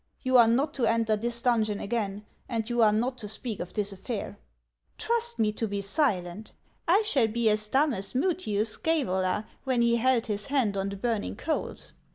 [0.23, 3.73] You are not to enter this donjon again, and you are not to speak of
[3.75, 4.39] this affair.""
[4.97, 6.53] Trust me to be silent;
[6.87, 10.97] I shall be as dumb as Mutius Sctevola when he held his hand on the
[10.97, 11.93] burning coals.